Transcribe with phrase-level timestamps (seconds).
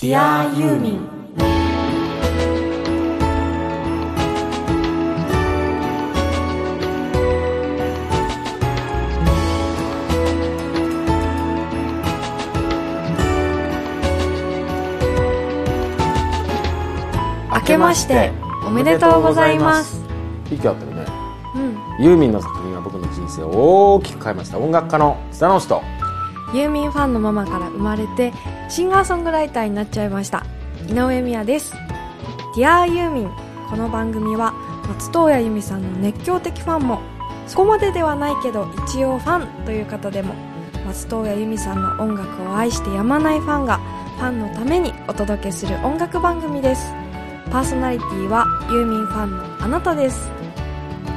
[0.00, 1.00] Dear ユーミン
[17.52, 18.32] 明けまして
[18.64, 20.02] おめでとうございます。
[20.50, 21.04] 息合ってるね。
[21.54, 21.58] う
[22.00, 22.04] ん。
[22.06, 24.58] ユーミンの作品が僕の人生を大きく変えました。
[24.58, 25.99] 音楽家の津田直人
[26.52, 28.32] ユーミンファンのママから生まれて
[28.68, 30.44] シンガーソングライターになっちゃいました。
[30.88, 31.74] 井上美也です。
[32.56, 33.30] Dear ユーミン。
[33.68, 34.52] この番組は
[34.88, 37.00] 松任谷由実さんの熱狂的ファンも。
[37.46, 40.34] そこまでではないけど一応ファンという方でも
[40.86, 43.78] 松任谷由実さんの音楽を愛してやまないファンが
[44.18, 46.92] ファンのためにお届けする音楽番組です。
[47.50, 50.28] パーソナリティはユーミンファンのあなたです。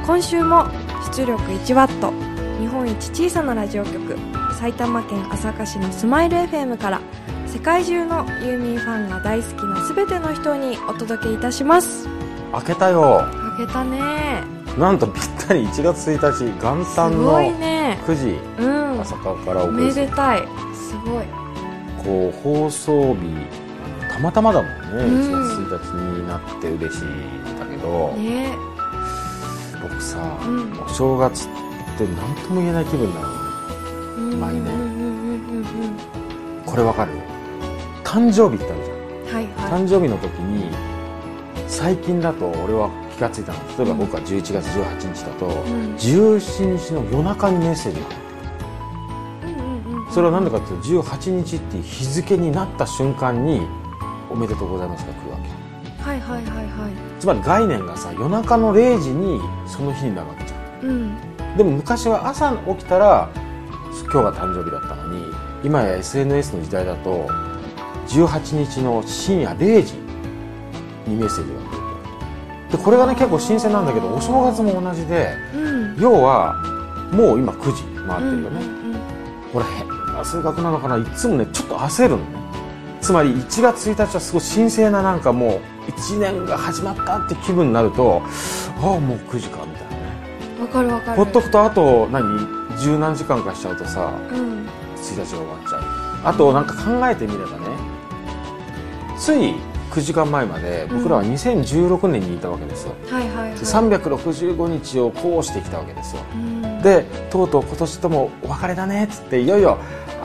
[0.06, 0.66] 今週も
[1.12, 4.43] 出力 1W 日本一小さなラジオ局。
[4.64, 7.02] 埼玉県朝霞市のスマイル FM から
[7.46, 12.08] 世界中のユーミンファンが大好きな全ての人にお届けいたします。
[12.50, 13.20] 開けたよ。
[13.20, 14.42] あげたね。
[14.78, 18.00] なんとぴったり1月1日元す旦のごいね。
[18.06, 19.00] 9時うん。
[19.02, 20.48] 朝からおおめでたい。
[20.74, 21.26] すごい。
[22.02, 23.20] こう放送日
[24.10, 25.66] たまたまだもんね、うん。
[25.66, 28.56] 1月1日になって嬉しいんだけど、ね。
[29.82, 30.80] 僕さ、うん。
[30.80, 31.48] お正月っ
[31.98, 33.38] て何とも言えない気分なの。
[33.38, 33.43] ね
[34.34, 35.64] うん毎年うんうんうんうん
[36.66, 37.12] これわかる？
[38.04, 38.96] 誕生日ってあるじゃん。
[38.96, 39.44] うんはい。
[39.70, 40.70] は誕生日の時に
[41.68, 43.58] 最近だと俺は気がついたの。
[43.78, 45.94] 例えば僕は11月18日だと、いうん。
[45.96, 48.06] 17日の夜中にメッセージが。
[49.44, 53.62] うんうんうんそれは何でかっていうと18日っていう日付になった瞬間に
[54.30, 56.02] 「おめでとうございます」が来るわけ。
[56.08, 56.92] はいはいはいはい。
[57.18, 60.88] つまり概念がさ夜中の0時にその日になるわけじゃん。
[60.88, 61.56] うん。
[61.56, 63.28] でも昔は朝起きたら
[64.02, 65.26] 今日が誕生日だったのに
[65.62, 67.28] 今や SNS の時代だと
[68.08, 69.94] 18日の深夜0時
[71.08, 71.70] にメッセージが来る
[72.70, 72.76] と。
[72.76, 75.58] でこれがね結構新鮮なんだけどお正月も同じでう
[75.98, 76.00] ん。
[76.00, 76.54] 要は
[77.12, 78.84] もう今9時回ってるよね、うんうん
[79.54, 82.16] 俺変な性格なのかないつもねちょっと焦るの。
[82.16, 82.24] ね
[83.00, 88.22] つまり1月1日はすごい神聖ななんかもう1年が始まったって気分になると
[88.80, 90.02] ああもう9時かみたいなね。
[90.58, 91.16] うんわかるわかる。
[91.18, 92.24] ほっとくとあと何？
[92.84, 94.66] 十何時間かしちゃうとさうん。
[94.96, 95.82] 1日が終わっちゃう。
[96.24, 97.66] あとなんか考えてみればね
[99.18, 99.54] つい
[99.90, 103.58] 9時間前まで僕らは2016年にいたわけですよ、はいはいはい。
[103.58, 106.22] で365日をこうしてきたわけですよ。
[106.34, 106.82] うん。
[106.82, 109.78] でとうとう今年ともお別れだねっつっていよいよ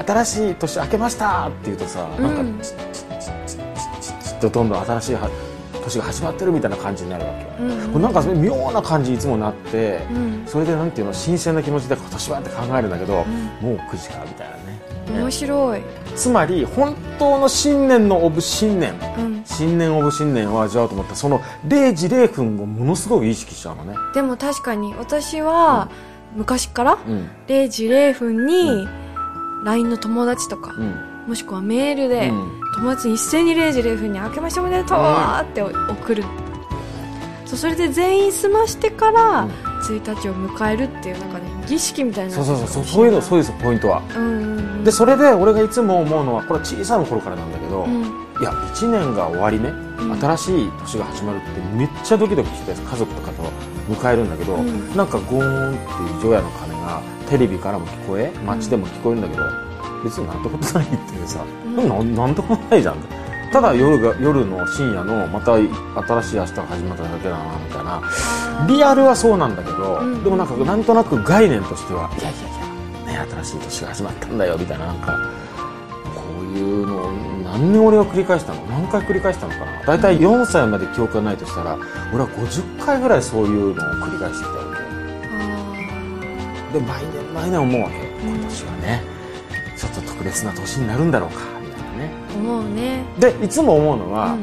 [0.05, 2.57] 新しい年明けましたって言うとさ、なんうん。
[2.57, 5.29] かチッチッチッチッチッチッとどんどん新しいは
[5.89, 10.43] 年が始まってるみたいな感じになるわけよ、うんこれなんか妙な感じいつもなって、うん。
[10.45, 13.25] それでなんていうの新鮮な気持ちで今年はって考えるんだけど、
[13.61, 13.67] うん。
[13.67, 15.19] もう9時かみたいなね。
[15.19, 15.81] 面白い。
[16.15, 19.41] つまり本当の新年のオブ新年うん。
[19.43, 25.89] 新年オブ新年を味わおうと思ったらその0時0分をものすごく意識しちゃうのね、でも確かに私は
[26.35, 27.29] 昔からうん。
[27.47, 28.87] 0時0分うに
[29.65, 31.09] LINE の友達とかうん。
[31.27, 34.99] もしくはメールでうん友達に一斉に0時0分に「明けましておめでとう!」
[35.41, 36.23] って送る。
[37.45, 39.51] そうそれで全員済ましてからうん。
[39.79, 42.31] 1日を迎えるっていうなんかね儀式みたいな。
[42.31, 44.01] そうそうそうそうそういうのそううですポイントは。
[44.83, 48.03] でそれで俺がいつも思うのはこれは小さな頃からなんだけど、うん。
[48.39, 50.19] いや1年が終わりね、うん。
[50.19, 53.43] 新しい年が始まるってめっちゃドキドキして家族とかと
[53.91, 54.95] 迎えるんだけど、うん。
[54.95, 59.43] なんかゴーンっていう除夜の鐘がテレビからも聞こえ街でも聞こえるんだけど、
[60.03, 62.97] 別になんてことないっていうさ、うんなんなんてことないじゃん。
[63.51, 65.63] ただ夜が夜の深夜のまた新
[66.23, 68.01] しい明日が始まっただけだなみたいな。
[68.67, 75.17] リアルはそうなんだけど、うんでもなんかなんとなく概念としてはいやいやいや、ね、新しい年が始まったんだよみたいななんか
[76.13, 77.11] こういうのを
[77.43, 78.61] 何年俺は繰り返したの？
[78.67, 79.83] 何回繰り返したのかな？
[79.85, 81.75] 大体4歳まで記憶がないとしたら
[82.13, 84.65] 俺は50回ぐらいそういうのを繰り返してきたわ
[86.71, 89.01] けで毎年毎年思うわけ今年はね
[90.19, 92.11] 特別な年になるんだろうかみたいなね。
[92.35, 93.05] 思うね。
[93.19, 94.37] でいつも思うのは、う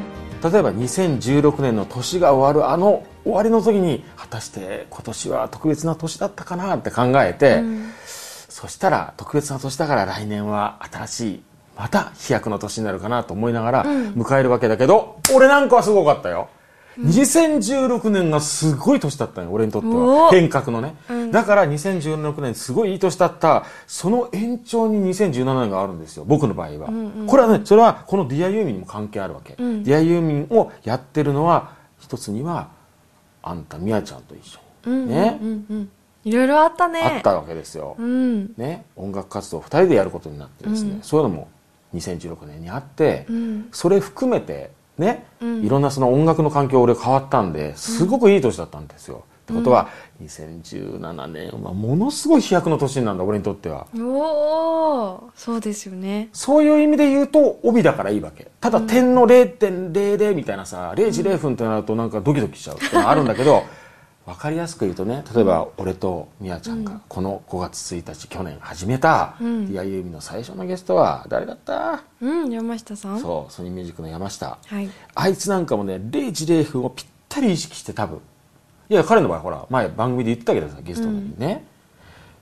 [0.49, 0.50] ん。
[0.50, 7.93] 例えば2016年の年が終わるあの終わりの時に果たして今年は特別な年だったかなって考えて、うん。
[8.49, 11.43] そしたら特別な年だから来年は新しい
[11.77, 14.09] また飛躍の年になるかなと思いながらうん。
[14.15, 16.49] 迎えるわけだけど、俺なんかはすごかったよ、
[17.00, 20.31] 2016年がすごい年だったよ俺にとっては。
[20.31, 23.64] 変革のね、うんだから2016年すごいいい年だった。
[23.87, 26.25] その延長に2017年があるんですよ。
[26.26, 27.26] 僕の場合は、んうん。
[27.26, 29.84] これはねそれはこのディアユーミンにも関係あるわけ、うん。
[29.84, 32.69] ディアユーミンをやってるのは一つには
[33.43, 34.61] あんたみやちゃんと一緒。
[34.87, 35.90] うんねうんうん。
[36.25, 37.00] いろいろあったね。
[37.02, 38.52] あったわけですよ、うん。
[38.56, 41.02] ね、音楽活動を2人でやることになってですね、うん。
[41.02, 41.49] そういうのも
[41.94, 43.69] 2016年にあって、うん。
[43.70, 45.64] それ含めてね、うん。
[45.64, 49.25] いろんなその音楽の環境俺変わったんですごくいい年だったんですよ。
[49.47, 49.89] ってことは、
[50.23, 53.87] 2017年はものすごい飛躍の年なんだ俺にとっては。
[53.97, 56.29] おおそうですよね。
[56.33, 58.49] そういう意味で言うと帯だからいいわけ。
[58.61, 63.63] ただ点の0.00みたいなさ0時0分ってなるとなんかドキドキしちゃうあるんだけど
[64.25, 69.73] 分かりやすく言うとね例えば俺とみやちゃんがこの5月1日去年始めた「うん。
[69.73, 72.03] ディアユーの最初のゲストは誰だった？
[72.21, 73.21] うん山下さん。
[73.21, 74.59] そうソニーミュージックの山下。
[74.67, 74.91] はい。
[75.15, 78.21] あいつなんかもね0時0分をぴったり意識して多分
[78.88, 81.65] いや彼の場合ほら前番組で言ってたけどさゲストの時にね、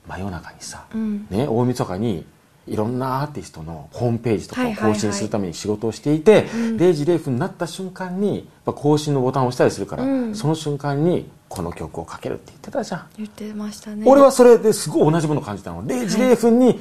[0.07, 1.27] 真夜中にさ、うん。
[1.29, 2.25] ね、大晦日に
[2.67, 4.93] いろんなアーティストのホームページとかをはいはいはい。
[4.93, 6.77] 更新するために仕事をしていて、うん。
[6.77, 10.35] 0時0分になった瞬間に更新のボタンを押したりするから、うん。
[10.35, 14.03] その瞬間にこの曲をかけるって言ってたじゃん、言ってましたね。
[14.07, 15.83] 俺はそれですごい同じものを感じたの。
[15.83, 16.79] 0時0分に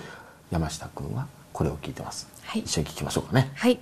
[0.51, 2.61] 山下君はこれを聞いてます、はい。
[2.63, 3.51] 一緒に聞きましょうかね。
[3.55, 3.79] はい。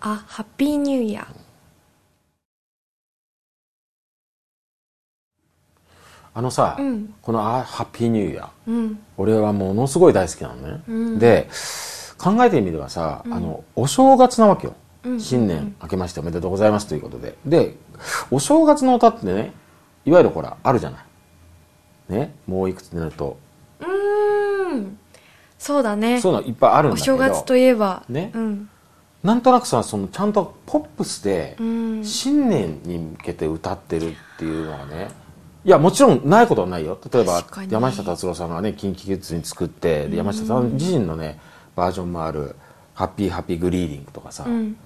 [0.00, 1.41] あハッピーニューイヤー
[6.34, 7.14] あのさ、うん。
[7.20, 8.98] このあ「ハッピーニューイヤー」うん。
[9.16, 11.18] 俺はものすごい大好きなのね、うん。
[11.18, 11.48] で
[12.18, 13.32] 考えてみればさ、うん。
[13.34, 14.74] あのお正月なわけよ、
[15.04, 17.36] うん新年明けましておめでとうございますということで。
[17.44, 17.76] で
[18.30, 19.52] お正月の歌ってね
[20.04, 22.12] いわゆるほらあるじゃない。
[22.12, 22.34] ね？
[22.46, 23.36] もういくつになると。
[23.80, 24.98] うーん。
[25.58, 26.20] そうだね。
[26.20, 27.16] そういうのいっぱいあるんおだけど。
[27.16, 28.04] 正月といえば。
[28.08, 28.30] ね？
[28.34, 28.68] うん。
[29.22, 32.04] なんとなくさそのちゃんとポップスでうん。
[32.04, 35.10] 新年に向けて歌ってるっていうのはね
[35.64, 36.98] いやもちろんないことはないよ。
[37.12, 41.38] 例えば山下達郎さんがね KinKiKids に作ってで山下さん自身のね
[41.76, 42.56] バージョンもある
[42.94, 44.76] 「ハッピーハッピーグリーディング」とかさ、うん。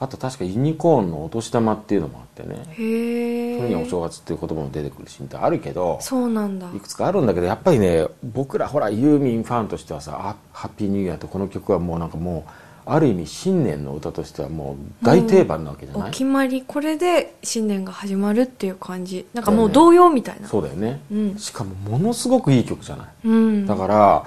[0.00, 2.64] あと確かユニコーンのお年玉っていうのもあってね。
[2.70, 6.68] へそれにはおえ正月っていう言葉も出てくるしみたいなあるけどそうなんだ。
[6.74, 12.50] いくつかあるんだけどやっぱりね僕らほらユーミンファンとしてはさ「あハッピーニューイヤー」ってこの曲はもうなんかもう
[12.84, 16.08] ある意味新年の歌としてはもう大定番なわけじゃない？
[16.08, 19.26] お決まりこれで新年が始まるっていう感じ。
[19.34, 20.48] なんかもう童謡みたいな。
[20.48, 21.38] そうだよね、うん。
[21.38, 23.08] しかもものすごくいい曲じゃない？
[23.24, 23.66] うん。
[23.66, 24.24] だから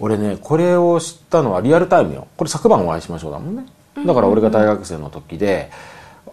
[0.00, 2.28] 俺ねこれを知ったのはリアルタイムよ。
[2.36, 3.66] これ昨晩お会いしましょうだもんね。
[4.04, 5.70] だから俺が大学生の時で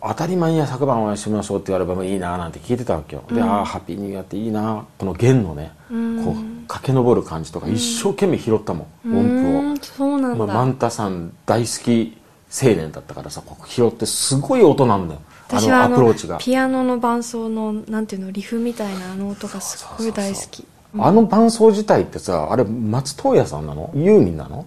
[0.03, 3.43] 当たり前には昨晩お会いしましょうっていうアルバムいいななんて聞いてたわけよ、でうん。
[3.43, 6.25] ああハッピーニューイヤーっていいなこの弦のね、うん。
[6.25, 6.35] こう
[6.67, 9.61] 駆け上る感じとか一生懸命拾ったもん、う音符を。
[9.61, 12.17] ーんそうなんまあ、だ、マンタさん大好き
[12.51, 15.21] 青年だったからさここ拾ってすごい音なんだよ。
[15.53, 16.37] あのアプローチが。
[16.37, 20.65] ピアノの伴奏のなんていうのリフみたいなあの音がすごい大好き。
[20.97, 23.91] あの伴奏自体ってさあれ松任谷さんなの？
[23.93, 24.65] ユーミンなの？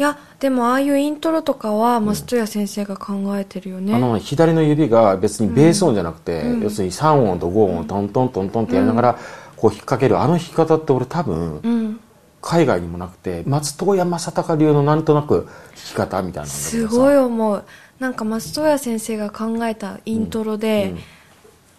[0.00, 6.60] いやでもああいうイントロとかは松任谷先生が考えてるよね、あの左の指が別にベース音じゃなくて、うん。
[6.62, 9.18] 要するに3音と5音をトントントントンってやりながら
[9.58, 12.00] こう引っ掛けるあの弾き方って俺多分うん。
[12.40, 17.64] 海外にもなくて松任谷正隆流のなんとなく弾き方みたいなすごい思う。
[17.98, 20.98] なんか松任谷先生が考えたイントロで、うん。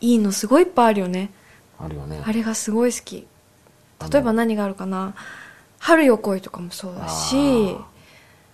[0.10, 1.32] いいのすごいいっぱいあるよね。
[1.80, 2.22] あるよね。
[2.24, 3.26] あれがすごい好き。
[4.12, 5.16] 例えば何があるかな
[5.80, 7.76] 「春よ来い」とかもそうだし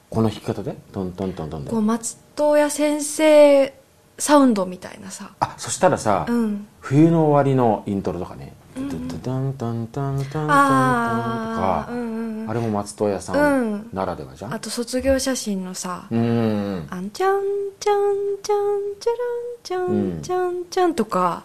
[0.09, 0.77] この弾き方で？
[0.91, 3.73] トントントントンでこう松任谷先生
[4.17, 5.31] サウンドみたいなさ。
[5.39, 6.67] あそしたらさ、うん。
[6.79, 8.89] 冬の終わりのイントロとかね「うん。
[8.89, 12.49] トゥトゥタンタンタンタンタンタン」とかうんうんうん。
[12.49, 13.75] あれも松任谷さうん。
[13.75, 14.53] んならではじゃん？
[14.53, 17.41] あと卒業写真のさうーん「あんちゃん
[17.79, 17.95] ちゃん
[18.41, 18.57] ちゃん
[18.99, 21.43] ちゃらんちゃんちゃんちゃん」とか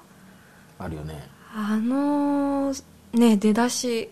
[0.79, 1.29] あるよね。
[1.55, 2.73] あの
[3.13, 4.09] ね出だし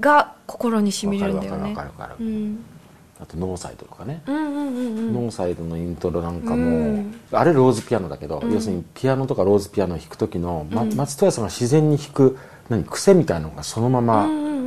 [0.00, 1.70] が心にしみるんだよね。
[1.70, 2.26] わかるわかるわかる。
[2.26, 2.64] うん
[3.22, 6.58] あとノーサイドとかね、ノーサイドのイントロなんかも、う
[6.98, 7.14] ん。
[7.30, 8.52] あれローズピアノだけど、うん。
[8.52, 10.94] 要するにピアノとかローズピアノを弾く時の、まうん。
[10.94, 12.36] 松任谷さんが自然に弾く
[12.68, 14.26] 何癖みたいなのがそのまま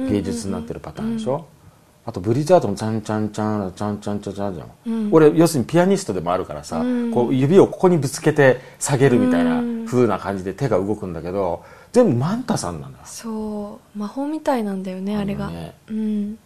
[0.09, 1.47] 芸術になってるパターンでしょ、
[2.05, 5.09] あとブリザードもチャンチャンチャンチャンチャンチャンチャンじゃん、うん。
[5.11, 7.11] 俺要するにピアニストでもあるからさ、うん。
[7.11, 9.85] こう指をここにぶつけて下げるみたいなうん。
[9.85, 13.03] 風な感じで手が動くんだけど全部マンタさんなんだよ。
[13.05, 13.99] そう。
[13.99, 15.49] 魔法みたいなんだよねあれが。
[15.49, 16.39] ねうん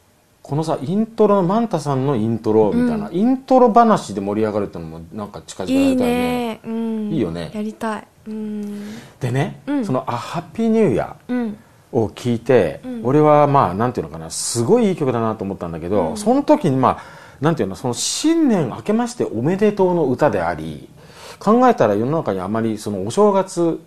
[0.49, 6.59] このさイントロのマンタさんのイントロみたいな、うイントロ話で盛り上がるってのもなんか近々やりたいねね。
[6.65, 7.11] うん。
[7.11, 7.51] いいよね。
[7.53, 8.07] やりたい。
[8.29, 8.97] うん。
[9.19, 9.85] でね、うん。
[9.85, 11.57] その「あハッピーニューイヤーうん」
[11.93, 13.01] を聞いて、うん。
[13.03, 16.17] 俺はまあなんていうのかなすごいいい曲だなと思ったんだけど、うん。
[16.17, 17.03] その時にまあ
[17.41, 20.89] なんていうのその新年明けましておめでとうの歌であり
[21.37, 23.79] 考えたら世の中にあまりそのお正月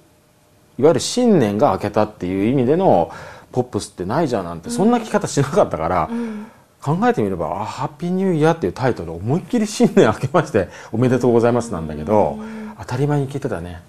[0.79, 3.11] いわゆる新年が明けたっていう意味での
[3.53, 6.47] ポップスってないじゃんなんて、そんな聞き方しなかったから、うん。
[6.83, 12.73] 考えてみれば「あハッピーニューイヤー」っていうタイトル思いっきり新年明けましておめでとうございますなんだけど、うん。
[12.77, 13.81] 当たり前に聞いてたね、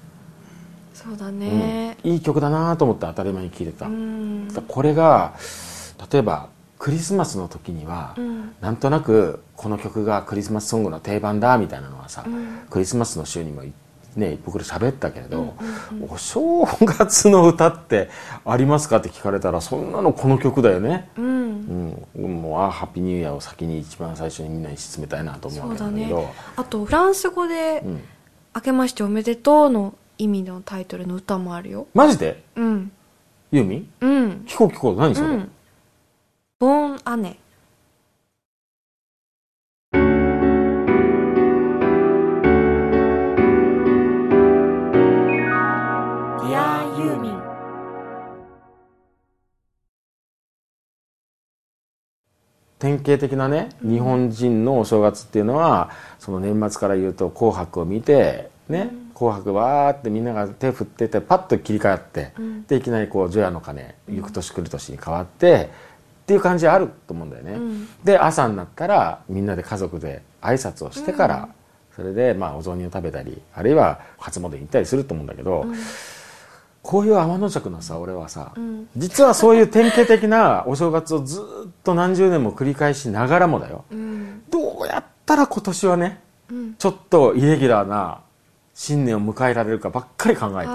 [0.94, 1.98] そうだね。
[2.04, 2.12] うん。
[2.12, 4.48] いい曲だなと思って当たり前に聞いてた、うん。
[4.68, 5.34] これが
[6.12, 8.52] 例えばクリスマスの時には、うん。
[8.62, 12.60] なんとなくこの曲がクリスマスソングの定番だみたいなのはさ、うん。
[12.70, 13.64] クリスマスの週にも
[14.16, 15.56] ね僕ら喋ったけれど、
[16.10, 18.10] お正月の歌って
[18.46, 22.08] ありますかって聞かれたらそんなのこの曲だよね、うん。
[22.16, 26.30] うん、もうあハッピーニューイヤーを先に一番最初にみんなに勧めたいなと思うわけだけど。
[26.56, 28.02] あとフランス語でうん
[28.56, 31.88] 「明けましておめでとう」の意味のタイトルの歌もあるよ。
[31.94, 32.44] マジで？
[32.56, 32.92] うん。
[33.52, 33.90] ユーミン？
[34.02, 34.30] うん。
[34.48, 34.96] 聞こう聞こう。
[34.96, 35.52] 何それ、うん。
[36.60, 37.18] ボーンア
[52.84, 62.64] 典型的なね日本人のお正月っていうのはその年末から言うと「紅白」を見てね「紅白」わーってみんなが手振っててパッと切り替わって、うん。
[62.66, 65.70] でいきなりこう「除夜の鐘」「行く年来る年」に変わって
[66.24, 67.88] っていう感じあると思うんだよね、うん。
[68.04, 71.50] で朝になったらみんなで家族で挨拶をしてから、
[71.96, 75.66] それでまあお雑煮を食べたりあるいは初詣に行ったりすると思うんだけど、
[76.84, 78.90] こういう天の尺のさ俺はさ、うん。
[78.96, 83.86] 実はそういう典型的なお正月をずっと何十年も繰り返しながらもだよ。
[83.90, 84.44] うん。
[84.52, 86.76] どうやったら今年はねうん。
[86.76, 88.20] ちょっとイレギュラーな
[88.76, 90.74] 新年を迎えられるかばっかり考えてる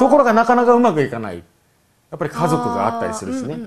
[0.00, 1.36] ところがなかなかうまくいかない。
[1.36, 1.42] や
[2.16, 3.58] っぱり家族があったりするしね、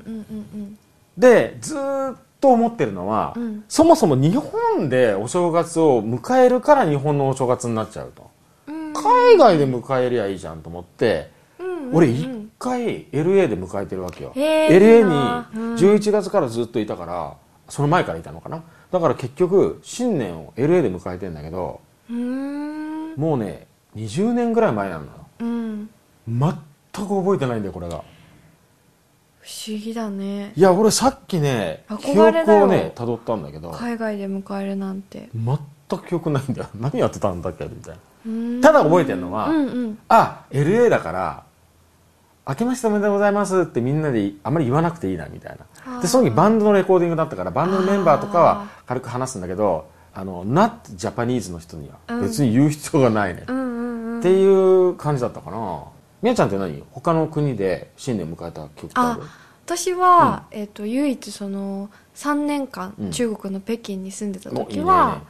[1.18, 3.64] でずーっと思ってるのは、うん。
[3.68, 8.30] そもそも日本でお正月を迎えるから日本のお正月になっちゃうと。
[8.68, 11.35] 海外で迎えりゃいいじゃんと思って、
[11.94, 12.28] 俺一
[12.60, 15.76] 回 LA で迎えてるわけよ、LA にうん。
[15.76, 17.36] 11月からずっといたから
[17.70, 18.64] その前からいたのかな？
[18.92, 25.12] だから結局新年を LA で迎えてんだけどもうね20年ぐらい前なのよ。
[25.40, 25.90] うん。
[26.28, 28.04] 全く覚えてないんだよこれが。
[29.42, 30.54] 不思議だね。
[30.56, 33.72] いや俺さっきね記憶をね辿ったんだけど。
[33.72, 35.30] 海外で迎えるなんて。
[35.34, 35.58] 全
[36.00, 36.68] く記憶ないんだよ。
[36.80, 37.66] 何やってたんだっけ？
[37.66, 38.62] みたいな。
[38.62, 39.98] ただ覚えてるのは、うんうん。
[40.10, 41.44] あ LA だから
[42.48, 46.02] 「明けましておめでとうございます」ってみんなであんまり言わなくていいなみたいな。
[46.02, 54.20] でその時バンドのレコーディングだったからバンドのメンバーとかは軽く話すんだけどあの Not Japanese の人には別に言う必要がないね、うんうんうん。
[54.20, 55.84] っていう感じだったかな。
[56.22, 56.84] みやちゃんって何？
[56.92, 59.24] 他の国で新年迎えた記憶ってあある
[59.66, 63.12] 私は、えっと唯一その3年間、うん。
[63.12, 65.22] 中国の北京に住んでたおいいね時は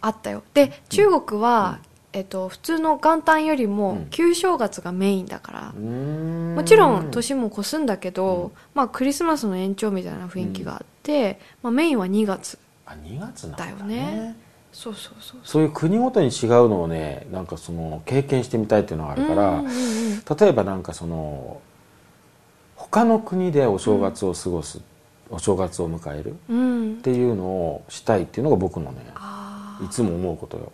[0.00, 0.42] あったよ。
[0.54, 1.78] で中国は、
[2.12, 4.06] えっと、普通の元旦よりうもん。
[4.10, 5.72] 旧正月がメインだから。
[5.76, 6.54] う、ーん。
[6.56, 8.50] もちろん年も越すんだけど、うん。
[8.74, 14.36] まあ、クリスマスの延長みたいな雰囲気があって、まあ、メインは2月あ2月なんだだよね。
[14.72, 15.62] そうそうそうそう。
[15.62, 19.70] いう国ごとに違うのをねなんかその経験してみたいっていうのがあるから、うんうんうん
[20.38, 21.60] 例えばなんかその
[22.76, 24.80] 他の国でお正月を過ごす、
[25.30, 26.96] お正月を迎えるっうん。
[27.02, 29.04] ていうのをしたいっていうのが僕のね
[29.84, 30.72] いつも思うことよ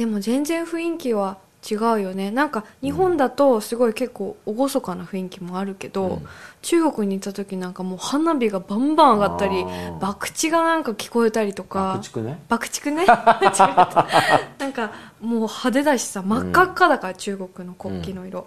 [0.00, 2.30] でも全然雰囲気は違うよね。
[2.30, 6.26] なんか日本だとすごい結構厳かな雰囲気もあるけど、うん。
[6.62, 9.62] 中国に行った時なんかもう花火がバンバン上がったり
[10.00, 12.00] 爆竹がなんか聞こえたりとか。
[12.48, 13.04] 爆竹ね。
[14.58, 14.90] なんか
[15.20, 18.38] もう派手だしさ真っ赤っかだから、中国の国旗の色。
[18.40, 18.46] うん、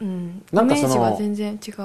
[0.00, 0.04] イ
[0.52, 1.18] なんかその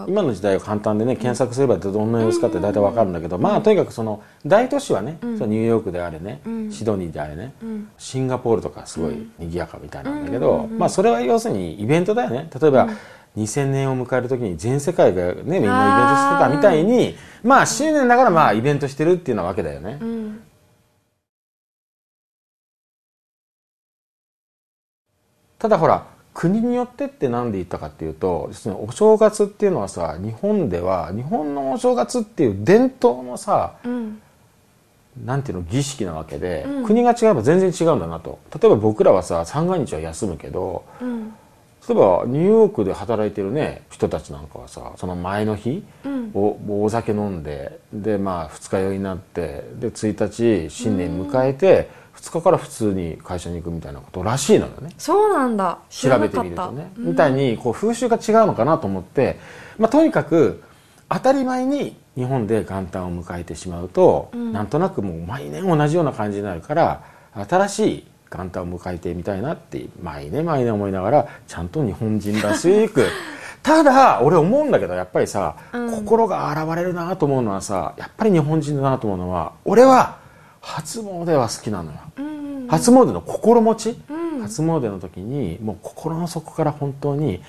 [0.07, 5.37] 今の時代は簡単でね検索すればどんな様子かって大体わかるんだけど、まあとにかくその大都市はね、うん。
[5.37, 6.71] そのニューヨークであれね、うん。
[6.71, 7.89] シドニーであれね、うん。
[7.97, 10.79] シンガポールとかすごい賑やかみたいなんだけど、うんうんうんうん。
[10.79, 12.49] まあそれは要するにイベントだよね。
[12.59, 12.89] 例えば、
[13.37, 15.67] 2000年を迎える時に全世界がねみんなイベント
[16.17, 20.41] してたみたいにまあ新年だからまあイベントしてるっていうのはわけだよね、うん。
[25.57, 28.51] ただほら国によってって何で言ったかっていうと
[28.85, 34.21] お正月っていうのはさ日本では日本のお正月っていう伝統のさうん。
[35.25, 36.85] なんていうの儀式なわけで、うん。
[36.85, 38.39] 国が違えば全然違うんだなと。
[38.53, 41.27] 例えば僕らはさ三が日は休むけどうん。
[41.27, 41.33] 例
[41.89, 46.31] えばニューヨークで働いてるね人たちなんかはさその前の日うん。
[46.33, 51.89] おお酒飲んででまあ二日酔いになってで1日新年迎えて、
[52.21, 54.91] 2日から普通に会社に行くみたいなことらしいのよね。
[54.99, 55.79] そうなんだ。
[55.89, 57.05] 知調べてみるとね、うん。
[57.07, 59.39] みたいにこう風習が違うのかなと思って、
[59.79, 60.63] まあ、とにかく
[61.09, 64.53] 当たり前に日本で元旦を迎えてしまうと、うん。
[64.53, 67.03] なんとなくもう毎年同じような感じになるから
[67.49, 73.05] 新しい元旦を迎えてみたいなって毎年毎年思いながらちゃんと日本人らしく。
[73.63, 75.91] ただ俺思うんだけどやっぱりさ、うん。
[75.91, 80.20] 心が現れるなと思うのはさやっぱり日本人だなと思うのは俺は
[80.61, 81.97] 初詣は好きなのよ。
[82.17, 82.25] うん。
[82.25, 82.31] うん
[82.67, 84.41] 初詣の心持ち、うん。
[84.41, 87.41] 初詣の時にもう心の底から本当に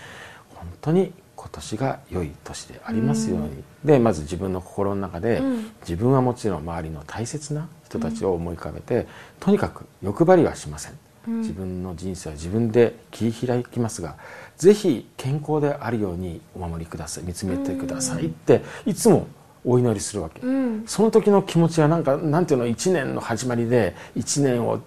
[0.55, 5.71] 本当に今年が良い年でありますように、でまず自分の心の中で、うん。
[5.83, 9.07] 自分はもちろん周りの大切な人たちを思い浮かべて、
[9.39, 11.41] とにかく欲張りはしません、うん。
[11.41, 14.17] 自分の人生は自分で切り開きますが
[14.57, 17.25] ぜひ健康であるようにお守りください。
[17.25, 19.27] 見つめてくださいっていつも
[19.65, 20.85] お祈りするわけ、うん。
[20.87, 24.81] その時の気持ちはなんかなんていうの1年の始まりで1年を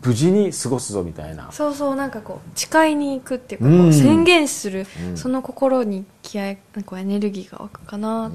[0.00, 1.50] 無事に過ごすぞみたいな。
[1.50, 3.78] そうそうなんかこう誓いに行くっていうか、うん。
[3.82, 5.16] こう宣言する、うん。
[5.16, 8.30] その心に気合こうエネルギーが湧くかな、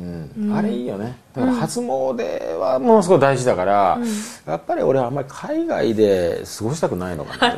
[0.54, 1.18] あれいいよね。
[1.34, 4.08] だから初詣はものすごい大事だから、うん。
[4.46, 7.56] やっぱり俺はあんまり海外で過ごしたくないのかな。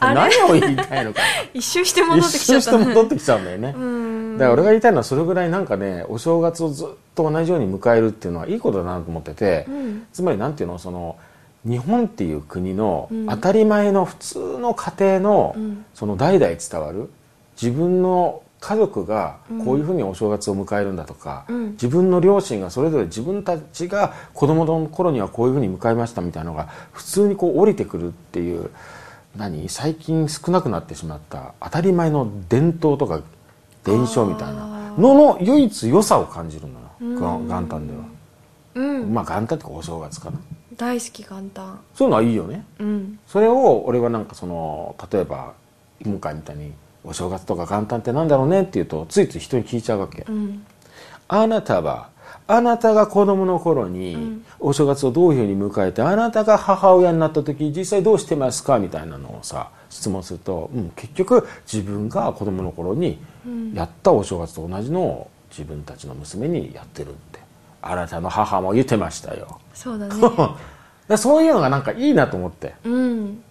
[0.14, 1.22] 何を言いたいのか。
[1.54, 4.38] 一周して戻ってき一ちゃった周して戻ってきちゃうんだよね、うん。
[4.38, 10.06] だから俺が言いたいのはそれぐらいなんかねお正月をずっと同じように迎えるっていうのはいいことだなと思ってて、うん。
[10.12, 11.16] つまりなんていうのその
[11.64, 13.26] 日本っていう国のうん。
[13.26, 15.84] 当たり前の普通の家庭の、うん。
[15.94, 17.10] その代々伝わる
[17.60, 21.70] 自分の家族がこういうふうにお正月を迎えるんだとか、うん。
[21.72, 28.70] 自分の両親がそれぞれ自分たちが子供の頃にはこういうふうに迎えましたみたいなのが普通にこう降りてくるっていう
[29.36, 29.68] 何？
[29.68, 33.20] 最近少なくなってしまった当たり前の伝統とか
[33.84, 36.68] 伝承みたいなのの唯一良さを感じる
[37.00, 38.00] のよ、が元旦では。
[38.76, 39.12] うん。
[39.12, 40.38] まあ元旦ってお正月かな
[40.76, 41.80] 大好き元旦。
[41.94, 42.64] そういうのはいいよね。
[42.78, 43.18] うん。
[43.26, 45.54] それを俺はなんかその例えば
[46.04, 46.72] 今回みたいに
[47.04, 50.64] お正月とか元旦ってなんだろうねって言うとついつい人に聞いちゃうわけ、うん。
[51.28, 52.08] あなたは
[52.46, 54.44] あなたが子供の頃にん。
[54.58, 63.18] お正月をどういうふうに迎えてあなたが母親になった時実際どうしてますかみたいなのをさ質問すると、うん、結局自分が子供の頃に
[63.74, 67.14] やったお正月と同じのを自分たちの娘にやってる
[67.86, 69.60] あなたの母も言ってましたよ。
[69.72, 70.14] そうだね。
[71.16, 72.74] そういうのがなんかいいなと思って。
[72.84, 73.42] うん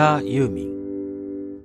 [0.00, 1.60] ディアユーミン。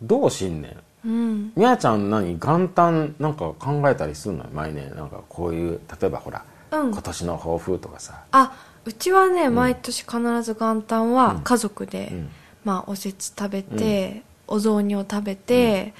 [0.00, 1.52] どう新年うん。
[1.56, 4.46] みやちゃん何元旦なんか考えたりするの？
[4.52, 4.94] 毎年。
[4.94, 6.90] なんかこういう例えばほら、うん。
[6.92, 8.52] 今年の抱負とかさ、あ
[8.84, 12.30] うちはね、毎年必ず元旦は家族で、うん。
[12.62, 15.94] まあ、おせち食べて、お雑煮を食べて、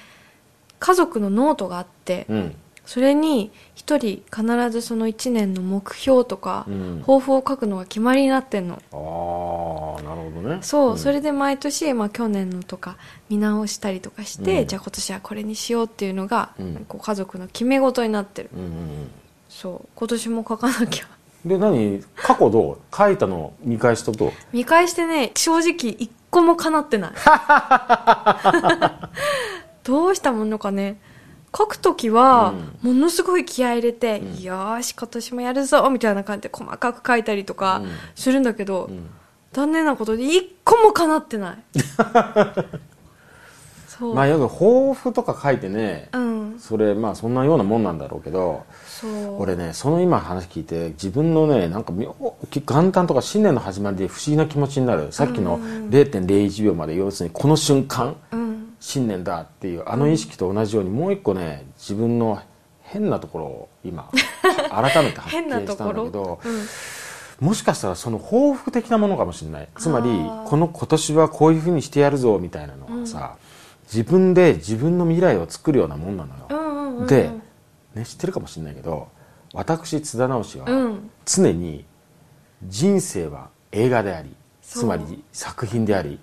[0.79, 2.55] 家族のノートがあって、うん
[2.89, 7.01] それに一人必ずその1年の目標とか、うん。
[7.01, 8.81] 抱負を書くのが決まりになってんの。
[8.91, 10.57] ああなるほどね。
[10.63, 10.97] そう、ん。
[10.97, 12.97] それで毎年、まあ、去年のとか
[13.29, 14.67] 見直したりとかして、うん。
[14.67, 16.85] じゃあ今年はこれにしようっていうのが、うん。
[16.87, 18.49] こう家族の決め事になってる。
[18.55, 19.11] うんうん
[19.49, 21.05] そう今年も書かなきゃ。
[21.45, 22.03] うんで何？
[22.15, 22.79] 過去どう？
[22.91, 23.53] 書いたの？
[23.61, 27.11] 見返したと見返してね正直一個も叶ってない。
[29.83, 30.99] どうしたものかね
[31.55, 34.41] 書くときは、ものすごい気合い入れて、ん。
[34.41, 37.89] よーし今年もやるぞみたいな感じで細かく書いたりとかうん。
[38.15, 39.09] するんだけど、ん。
[39.51, 41.57] 残念なことで一個も叶ってない。
[43.87, 46.39] そう、まあよく抱負とか書いてね、うん。
[46.59, 48.65] それまあそんなようなもんなんだろうけど
[49.37, 52.15] 俺ねその今話聞いて自分のねなんか妙
[52.51, 55.11] 元旦とか新年の始まりで不思議な気持ちになる。
[55.11, 58.28] さっきの0.01秒まで要するにこの瞬間うん
[58.79, 62.41] 新年だっていうあの意識と同じようにもう一個ね自分の
[62.81, 64.09] 変なところを今
[64.71, 66.65] 改めて発見したんだけどうん。
[67.39, 69.69] もしかしたらその報復的なものかもしれない。
[69.77, 70.09] つまり
[70.45, 73.37] この今年はこういうふうにしてやるぞみたいなのがさ、
[73.83, 77.29] 自分で自分の未来を作るようなもんなのよ、うんうんうんで、
[77.95, 79.07] ね、知ってるかもしれないけど
[79.53, 81.09] 私津田直はうん。
[81.25, 81.85] 常に
[82.67, 86.19] 人生は映画でありつまり作品であり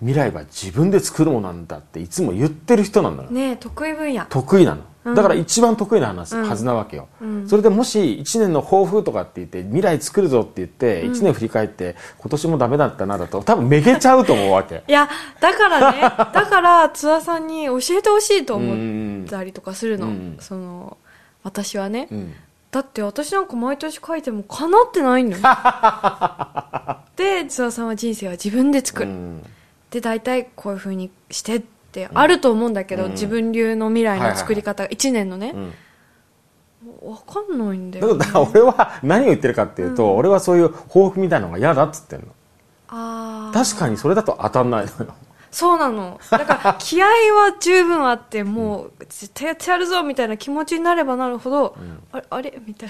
[0.00, 4.26] 未来は自分で作るものなんだっていつも言ってる人なんだよ、ねえ得意分野。
[4.26, 5.14] 得意なの、うん。
[5.14, 6.48] だから一番得意な話、うん。
[6.48, 7.48] はずなわけよ、うん。
[7.48, 14.82] それでもし1年の抱負とかって言って未来作るぞって言って1年振り返って今年もダメだったなだと多分めげちゃうと思うわけ。
[14.88, 15.08] いや
[15.40, 20.96] だからね だから津田さんに教えてほしいとう思う、んたりとかするの、うんその
[21.42, 22.32] 私はね、うん。
[22.70, 25.36] だって私なんか毎年書いても叶ってないのよ。
[27.16, 29.42] で津田さんは人生は自分で作る、うん
[29.94, 33.10] で大体こういう風にしてってあると思うんだけど、うん。
[33.12, 37.10] 自分流の未来の作り方が1年のね、うん。
[37.12, 42.26] わかんないんだよ、だから俺は何を言ってるかっていうと、俺はそういう抱負みたいなのが嫌だっつってんの。
[42.88, 45.14] ああ確かにそれだと当たんないのよ。
[45.52, 46.20] そうなの。
[46.28, 51.76] だから気合は十分あってもう絶対やってやるぞみたいな気持ちになればなるほど、
[52.10, 52.88] あれあれみたい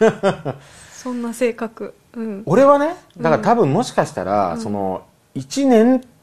[0.00, 0.56] な。
[0.92, 1.94] そんな性格。
[2.14, 2.42] うん。
[2.46, 5.04] 俺はねだから多分もしかしたら、その
[5.36, 6.13] 1年うん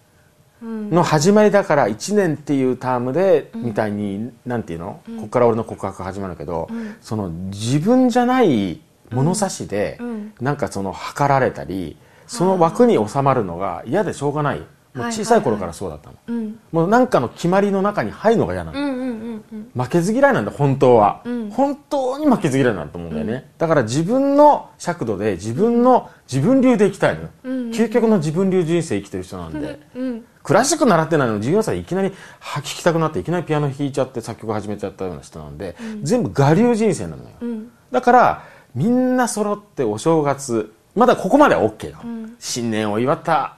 [0.62, 6.96] の始まりだから1年っていうタームで、みたいになんていうの、ここから俺の告白始まるけど、ん。
[7.02, 10.34] その自分じゃない物差しで、うん。
[10.40, 11.98] なんかその測られたり
[12.28, 14.62] その枠に収まるのが嫌でしょうがない
[14.94, 16.60] もう小さい頃からそうだったの、うん。
[16.72, 19.84] もうなんかの決まりの中に入るのが嫌なの、うんうんうんうん。
[19.84, 21.50] 負けず嫌いなんだ本当は、うん。
[21.50, 30.26] 本当に負けず嫌いなんだと思うんだよね、だから自分の尺度で自分の自分流で生きたいのよ、うん究極の自分流人生生きてる人なんで、うん。
[30.44, 37.72] クラシック習ってないのに14歳でいきなりは聴きたくなっていきなりピアノ弾いちゃって作曲始めちゃったような人なんで、全部我流人生なのよ、うん。
[37.92, 38.44] だから
[38.76, 42.36] みんな揃ってお正月まだここまでは OK よ、ん。
[42.40, 43.58] 新年を祝った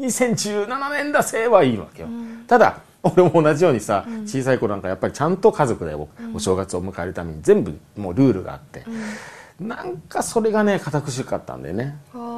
[0.00, 2.08] 2017年だせはいいわけよ、
[2.46, 8.84] ただ俺も同じようにさ、小さい頃なんかやっぱりちゃんと家族でお,、お正月を迎えるために全部もうルールがあって、
[9.58, 11.96] なんかそれがね堅苦しかったんだよね。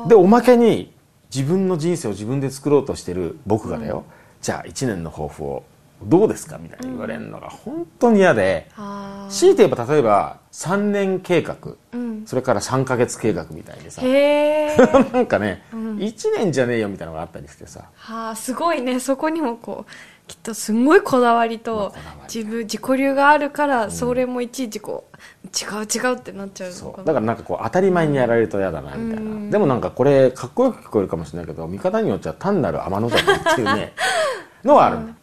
[0.08, 0.92] でおまけに
[1.34, 4.04] 自分の人生を自分で作ろうとしてる僕がだよ、
[4.40, 5.64] じゃあ1年の抱負を
[6.06, 6.58] どうですか？
[6.58, 12.26] みたいに言われるのが本当に嫌で、あ強いて言えば例えば3年計画、ーうん。
[12.26, 14.02] それから3ヶ月計画みたいにさ。
[15.12, 17.84] なんかね、1年じゃねえよみたいなのがあったりしてさ。
[17.94, 19.00] はあすごいね。
[19.00, 19.92] そこにもこう
[20.28, 21.94] きっとすんごいこだわりまあと
[22.32, 26.94] 自分自己流があるから、それもいちいちこう違う違うってなっちゃうのかな。
[26.96, 27.04] そう。
[27.04, 29.50] だからなんかこう当たり前にやられると嫌だなみたいな、うん。
[29.50, 33.92] でもなんかこれかっこよく聞こえるかもしれないけど見方によっちゃ単なる天の邪鬼っていうね
[34.64, 35.14] のはあるんだ、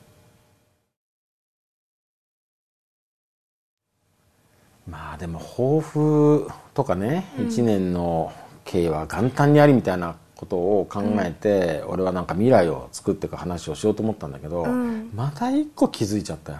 [5.20, 8.32] でも抱負とかね、一1年の
[8.64, 15.12] 経営は元旦にありみたいなことを考えて、俺はなんか未来を作っていく話をしようと思ったんだけど、うん。
[15.14, 16.60] また一個気づいちゃったよ。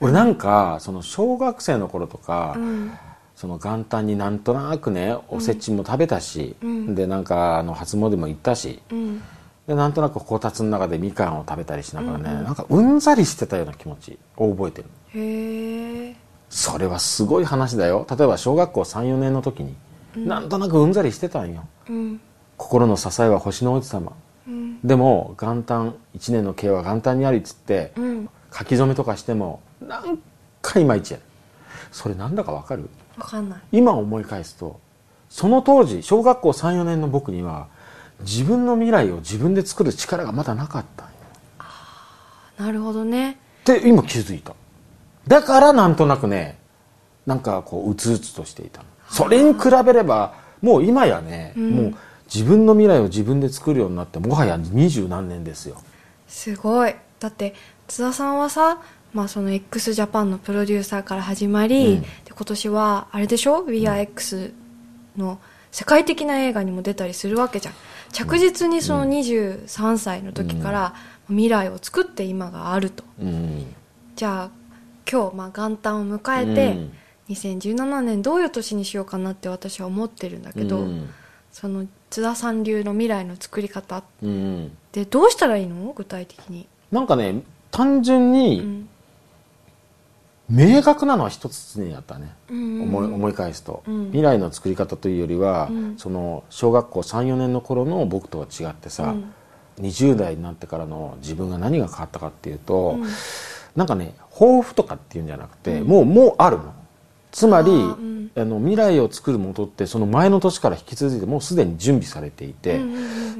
[0.00, 2.92] 俺なんかその小学生の頃とか、うん。
[3.36, 6.94] その元旦になんとなくねおせちも食べたし、うん。
[6.96, 9.22] でなんかあの初詣も行ったしうん。
[9.68, 14.88] でなんとなくこたつの中でみかんを食べたりしながらね、なんかうんざりしてたような気持ちを覚えてる。
[15.14, 16.16] へえ
[16.54, 18.06] それはすごい話だよ。
[18.10, 19.74] 例えば小学校34年の時に、
[20.14, 21.66] なんとなくうんざりしてたんよ。
[21.88, 22.20] うん。
[22.58, 24.12] 心の支えは星の王子様。
[24.46, 24.78] うん。
[24.86, 28.28] でも元旦1年の計は元旦にありっつって、うん。
[28.52, 30.18] 書き初めとかしてもなん
[30.60, 31.22] かいまいちやる。
[31.90, 32.90] それなんだかわかる？
[33.16, 33.60] わかんない。
[33.72, 34.78] 今思い返すと
[35.30, 37.68] その当時小学校34年の僕には
[38.20, 41.12] 自分の未来を自分で作る力がまだなかったんよ。
[42.58, 43.38] なるほどね。
[43.62, 44.54] って今気づいた
[45.26, 46.58] だからなんとなくね
[47.26, 48.88] なんかこううつうつとしていたの。
[49.08, 51.94] それに比べればもう今やね、もう
[52.32, 55.76] 自分の未来を自分で作るようになってもはや二十何年ですよ。
[56.28, 56.94] すごい。
[57.20, 57.54] だって
[57.88, 58.80] 津田さんはさ、
[59.12, 62.00] まあ、その x ジャパンのプロデューサーから始まり、うん。
[62.00, 64.52] で今年はあれでしょ？WeAreX
[65.16, 65.38] の
[65.70, 67.74] 世界的な映画にも出たりするわけじゃん。
[68.12, 70.94] 着実にその23歳の時から
[71.28, 73.04] 未来を作って今があると。
[73.20, 73.74] うん。
[74.16, 74.50] じゃあ
[75.10, 76.92] 今日まあ元旦を迎えて、うん。
[77.28, 81.08] 2017年どういう年にしようかなって私は思ってるんだけど、うん。
[81.52, 84.76] その津田さん流の未来の作り方っうん。
[84.90, 85.92] てどうしたらいいの？
[85.92, 88.88] 具体的に、なんかね単純うにん。
[90.50, 94.06] 明確なのは一つ常にあったね、うん思い思い返すと、うん。
[94.06, 95.96] 未来の作り方というよりは、うん。
[95.96, 99.32] その小学校34年の頃の僕とは違ってさ、うん。
[99.80, 103.06] 20代になってからの自分が何が変わったかっていうと、うん。
[103.76, 106.74] なんかね抱負とかっていうんじゃなくて、もうもうあるの
[107.30, 107.70] つまり
[108.34, 112.80] あの未来を作る元ってその前の年から引き続いてもうすでに準備されていて、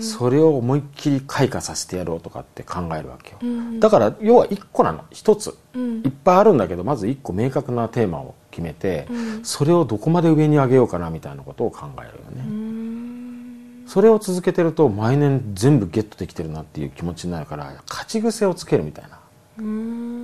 [0.01, 3.38] それを思いっきり開花させてやろうとかって考えるわけよ、
[3.81, 5.59] だから要は1個なの1つ
[6.05, 9.09] いっぱいあるんだけどまず1個明確なテーマを決めて、
[9.43, 19.19] それをどこまで上に上げようかなみたいなことを考えるよね、それを続けてると毎年全部ゲットできてるなっていう気持ちになるから勝ち癖をつけるみたいな、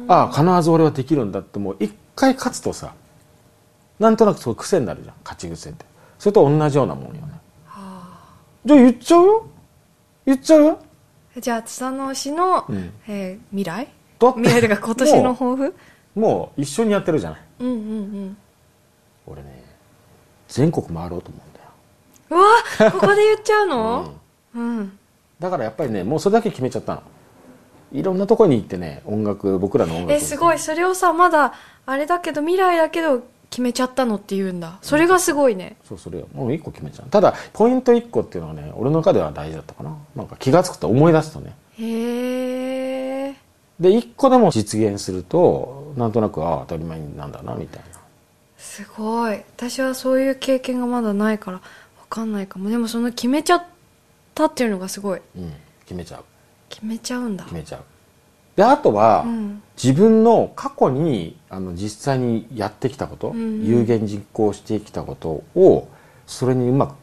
[0.09, 2.95] ああ必ず俺はできるんだってもう一回勝つとさ
[3.99, 5.85] なんとなくそう癖になるじゃん勝ち癖って。
[6.19, 7.21] それと同じようなもんよね。
[8.65, 9.47] じゃあ言っちゃうよ？
[10.27, 10.79] 言っちゃうよ？
[11.41, 12.93] じゃあ津田の推しの、うん。
[13.07, 13.89] えー未来？
[14.19, 15.75] だってミライルが今年の抱負？
[16.15, 17.41] もう一緒にやってるじゃない。
[17.61, 18.37] うんうんうん。
[19.27, 19.65] 俺ね
[20.49, 22.45] 全国回ろうと思うんだよ。
[22.81, 24.15] うわここで言っちゃうの？
[24.55, 24.99] うん、
[25.39, 27.03] だからやっぱりねもうそれだけ決めちゃったの
[27.93, 30.17] いろんなところに行ってね音楽僕らの音楽を。
[30.17, 30.59] えすごい。
[30.59, 31.55] それをさまだ
[31.87, 35.77] あれだけど未来だけど決めちゃったのって言うんだそれがすごいね。
[35.85, 37.09] そうそれよもう一個決めちゃう。
[37.09, 39.97] ただポイント一個っていうのはね俺の中では大事だったかな。
[40.15, 41.57] なんか気が付くと思い出すとね。
[41.79, 43.37] へえ
[43.81, 47.99] で一個でも実現するとなんとなくああ当たり前なんだなみたいな。
[48.59, 49.37] すごい。
[49.57, 51.65] 私はそういう経験がまだないから分
[52.09, 52.69] かんないかも。
[52.71, 53.65] でもその決めちゃっ
[54.35, 55.21] たっていうのがすごい。
[55.37, 55.53] うん
[55.87, 56.25] 決めちゃう
[56.69, 57.45] 決めちゃうんだ。
[57.45, 57.81] 決めちゃう。
[58.57, 59.63] であとは、うん。
[59.83, 63.65] 自分の過去にあの実際にやってきたこと、うんうん。
[63.65, 65.89] 有言実行してきたことを
[66.27, 66.95] それにうまく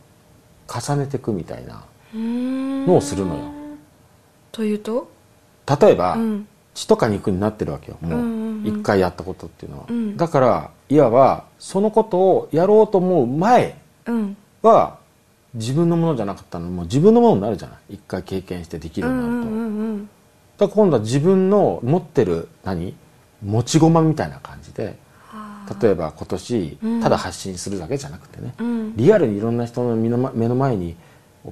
[0.81, 3.41] 重ねていくみたいなのをするのよ。
[4.51, 5.09] というと？
[5.79, 6.47] 例えば、うん。
[6.73, 8.17] 血とか肉になってるわけよも
[8.63, 8.67] う。
[8.67, 10.17] 一回やったことっていうのは、うん。
[10.17, 14.37] だからいわばそのことをやろうと思う前うん。
[14.61, 14.97] は
[15.55, 17.95] 自分のものじゃなかったのもう自分のものになるじゃない？
[17.95, 20.09] 一回経験してできるようになると、うんうんうんうん
[20.57, 22.95] だから今度は自分の持ってる何？
[23.43, 27.01] 持ち駒みたいな感じではあ例えば今年うん。
[27.01, 28.95] ただ発信するだけじゃなくてね、うん。
[28.95, 30.95] リアルにいろんな人の目の前目の前に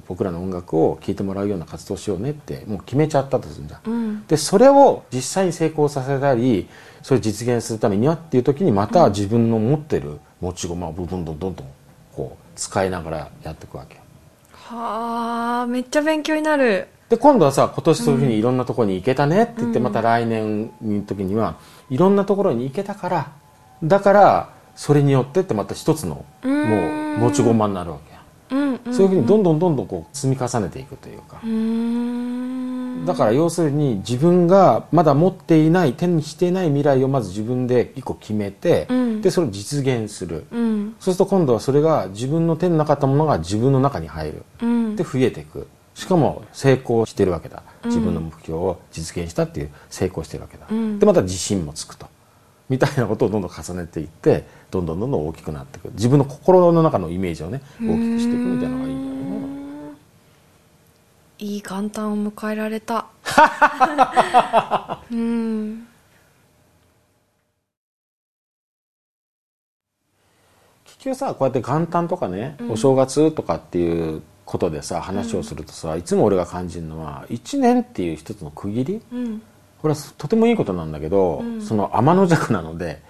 [0.08, 3.82] 僕らの音楽を聴いてもらうような活動をしようねってもう決めちゃったとするんじゃん。
[3.86, 4.26] うん。
[4.26, 6.70] でそれを実際に成功させたり
[7.02, 11.56] それを実現するためにはっていう時にまた自分の持ってる持ち駒をどんどんどんどん
[12.14, 14.02] こう使いながらやっていくわけよ。
[14.54, 16.88] はあめっちゃ勉強になる。
[17.10, 21.58] で今度はさ今年そういうふうにいろんなところに行けたねって言って、また来年の時には
[21.90, 23.32] いろんなところに行けたから
[23.84, 31.40] だからそれによってってまた一つのもう持ち駒になるわけや、うんうんそういうふうにどんどんどんどんこう積み重ねていくというか。
[31.44, 32.73] う、ーん
[33.06, 39.22] だから要するに自分がまだ持っていない手にしていない未来をまず自分で一個決めて、うん。
[39.22, 40.96] でそれを実現する、うん。
[41.00, 44.46] そうすると今度はそれが自分の手になかったものが自分の中に入る。
[44.62, 44.96] うん。
[44.96, 45.68] で増えていく。
[45.96, 47.64] しかも成功してるわけだ。
[47.86, 51.00] 自分の目標を実現したっていう成功してるわけだ、うん。
[51.00, 52.08] でまた自信もつくと。
[52.70, 55.92] みたいなことをどんどん重ねていってどんどんどんどん大きくなっていく。
[55.94, 59.53] 自分の心の中のイメージをね大きくしていくみたいなのがいいんだよね
[61.40, 63.08] いい元旦を迎えられた。
[65.12, 65.88] うん。
[70.86, 79.02] 結局さこうやって元旦とかね、お正月とかっていうことでさ話をするとさ、いつも俺が感じるのは1年っていう一つの区切り？
[79.12, 79.42] うん。
[79.82, 81.62] これはとてもいいことなんだけど、うん。
[81.62, 83.02] その天の弱なので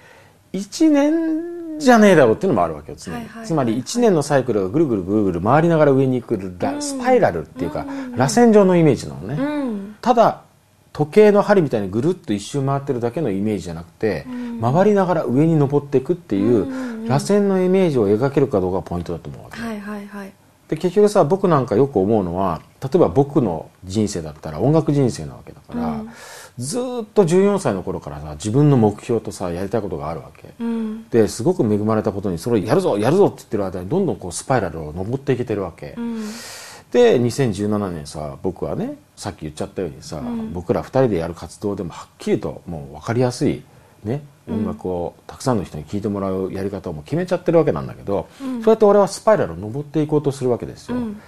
[0.54, 9.96] 1年じゃねえだろうっていうのもあるわけよ常に、つまり1年のサイクルがぐるぐるぐるぐる回りながら上に行くラスパイラルっていうか、螺旋状のイメージなのね、うん。
[10.02, 10.42] ただ
[10.94, 14.26] 時計の針みたいにぐるっと一周回ってるだけのイメージじゃなくて、
[14.62, 20.34] 回りながら上に登っていくっていう、螺旋のイメージを描けるかどうかがポイントだと思うわけ、はいはいはい
[20.68, 26.10] で結局さ僕なんかよく思うのは例えば僕の人生だったら音楽人生なわけだから、うん。
[26.58, 30.54] ずーっと14歳の頃からさ自分の目標とさやりたいことがあるわけ。
[30.60, 31.10] うん。
[31.10, 36.22] ですごく恵まれたことにそれをやるぞやるぞって言ってる間にどんどんこうスパイラルを登っていけてるわけ、うん。
[36.92, 40.54] で2017年さ僕はねさっき言っちゃったようにさ、ん。
[40.54, 43.64] 僕ら2人でやる活動でもはっきりともう分かりやすい、
[44.04, 50.98] ね、音楽をたくさんの人に聴いてもらうやり方をもう決めちゃってるわけなんだけど、そうやって俺はスパイラルを登っていこうとするわけですよ。
[50.98, 51.22] うん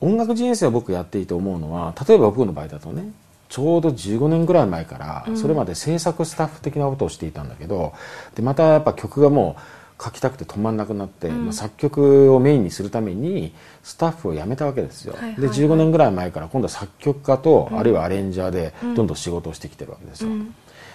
[0.00, 3.12] 音楽人生を僕やっていて思うのは例えば僕の場合だとね
[3.48, 7.92] ちょうど15年ぐらい前からそれまで制作スタッフ的なことをしていたんだけど
[8.34, 15.40] でまたやっぱ曲がもう書きたくて止まんなくなって、まあ、作曲をメインにするためにスタッフを辞めたわけですよ、はいはいはい。
[15.42, 20.54] で15年ぐらい前から今度は作曲家と、あるいはアレンジャーでどんどん仕事をしてきてるわけですよ、うん。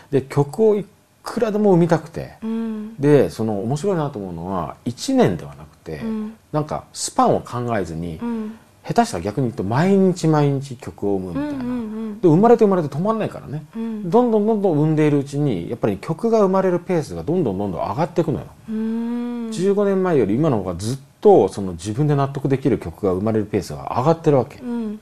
[0.10, 0.86] で曲をい
[1.26, 2.96] くらでも生みたくて、うん。
[2.98, 6.36] でその面白いなと思うのは1年ではなくて、うん。
[6.54, 8.58] なんかスパンを考えずに、うん。
[8.88, 14.10] 下手したら逆に言うと毎日毎日曲を生むみたいな、うんうんで生まれて生まれて止まんないからね、うん。
[14.10, 19.50] どんどんどんどん生んでいるうちにやっぱり曲が生まれるペースがどんどんどんどん上がっていくのよ、うん。
[19.50, 25.00] 15年前より今の方がずっとその自分で納得できる曲が生まれるペースが上がってるわけ、うん。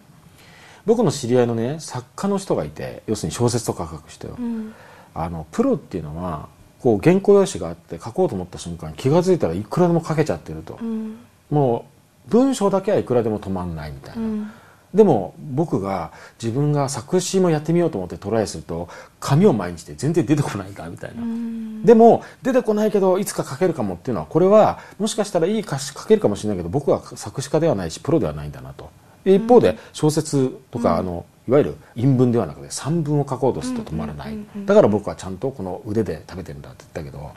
[0.85, 4.73] 僕の知り合いのね作家の人がいて要するに小説とか書く人よ、うん
[5.15, 6.47] あのプロっていうのは
[6.81, 11.17] こう原稿用紙があって書こうと思った瞬間気が付いたらいくらでも書けちゃってると、うん。
[11.49, 11.85] も
[12.27, 14.51] う文章だけはいくらでも止まんないみたいな、うん。
[14.93, 21.83] でも僕が自分が作詞もやってみようと思ってトライすると紙を毎日で全然出てこないんだみたいな、うん。
[21.83, 28.83] でも出てこないけどいつか書けるかもっていうのはこれはもしかしたらいい歌詞書けるかもしれないけど僕は作詞家ではないしプロではないんだなと。
[28.85, 37.31] で一方で小説とか、あのいわゆる陰文ではなくて散文を書こうとすると止まらない、だから僕はちゃんとこの腕で食べてるんだって言ったけど、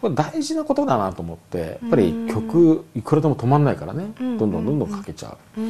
[0.00, 5.60] これ大事なことだなと思ってやっぱり曲いくらでも止まんないからね、どんどんどんどん書けちゃう、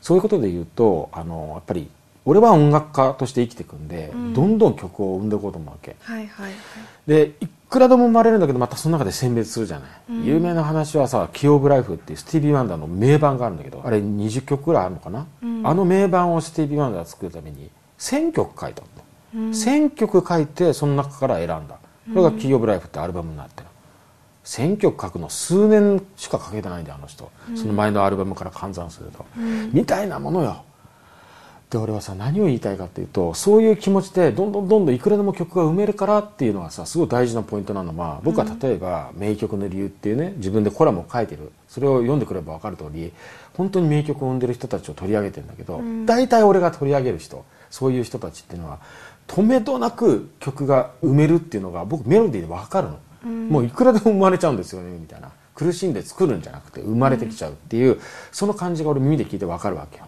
[0.00, 1.88] そういうことで言うとあのやっぱり
[2.24, 6.54] 俺は音楽家として生きていくんで、どんどん曲を生んでいこうと思うわけ、はいはいはい。
[7.06, 15.26] でいくらでも生まれるんだけどまたその中で選別するじゃない、有名な話はさ「キー・オブ・ライフ」っていうスティービー・ワンダーの名盤があるんだけどあれ20曲ぐらいあるのかな、
[15.64, 18.88] あの名盤をスティービー・ワンダーが作るために1000曲書いたの、
[19.52, 21.76] 1000曲書いてその中から選んだ。
[22.08, 23.68] それが「キー・オブ・ライフ」ってアルバムになってる
[24.44, 29.24] 1000曲書くの数年しか書けてないんであの人、その前のアルバムから換算すると、
[29.72, 30.64] みたいなものよ
[31.70, 37.96] で俺はさ何を言いたいかっていうとそういう気持ちでどんどんどんどんいくらでも曲が生めるからっていうのはさすごい大事なポイントなの。
[37.96, 41.52] は僕は例えば「名曲の理由」っていうね自分でコラムを書いてる。
[41.68, 43.12] それを読んでくれば分かる通り
[43.56, 48.80] 本当に名曲を生んでる人たちを取り上げてるんだけど、大体俺が取り上げる人そういう人たちっていうのは
[49.28, 55.30] 止めどなく曲が埋めるっていうのが僕メロディーで分かるの、もういくらでも生まれちゃうんですよねみたいな。
[55.54, 58.00] 苦しんで作るんじゃなくて生まれてきちゃうっていう、
[58.32, 60.06] その感じが俺耳で聞いて分かるわけよ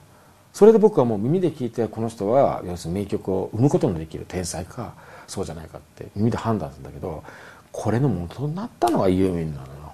[0.53, 4.95] それで僕はもう耳で聞いてこの人は要するに名曲を生むことのできる天才か
[5.27, 7.25] そうじゃないかって耳で判断するんだけど
[7.71, 9.93] これの元になったのがユーミンなのよ。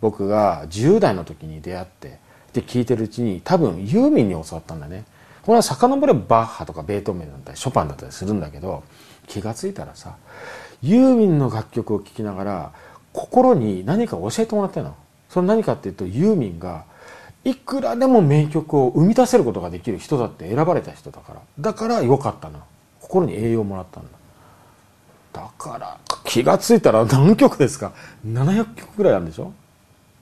[0.00, 2.18] 僕が10代の時に出会って
[2.52, 5.04] で聴いてるうちに多分ユーミンに教わったんだね。
[5.42, 8.82] これは遡ればバッハとかベートーベンだったりショパンだったりするんだけど
[9.28, 10.16] 気が付いたらさ
[10.82, 12.72] ユーミンの楽曲を聴きながら
[13.12, 14.96] 心に何か教えてもらったの。
[15.28, 16.84] それ何かっていうとユーミンが
[17.44, 21.40] いくらでも名曲を生み出せることができる人だって選ばれた人だから。
[21.60, 22.60] だからよかったの
[23.00, 24.08] 心に栄養をもらったんだ。
[25.32, 27.92] だから気が付いたら何曲ですか
[28.26, 29.52] ？700曲ぐらいあるんでしょ？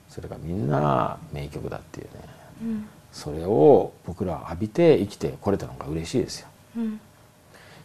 [0.09, 6.47] それがみんな名曲だっていうね、それを僕ら浴びて生きてこれたのが嬉しいですよ、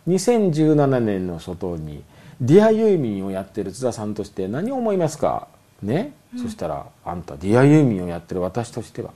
[0.08, 2.02] 2017年の初頭に
[2.40, 5.48] 「ディアユーミン」をやってる津田さんとして何を思いますか？
[5.82, 9.12] ね、そしたら「あんたディアユーミン」をやってる私としては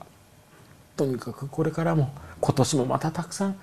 [0.95, 3.55] とにかくこれからも今年もまたたくさん